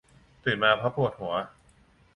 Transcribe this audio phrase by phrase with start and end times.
[0.43, 1.33] ตื่นมาเพราะปวดหัว